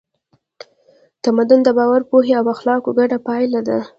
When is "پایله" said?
3.27-3.61